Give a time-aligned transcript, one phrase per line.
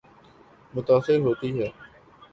[0.73, 1.69] متاثر ہوتی ہے۔